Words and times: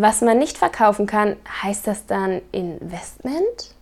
Was 0.00 0.20
man 0.20 0.38
nicht 0.38 0.56
verkaufen 0.56 1.06
kann, 1.06 1.34
heißt 1.60 1.88
das 1.88 2.06
dann 2.06 2.40
Investment? 2.52 3.74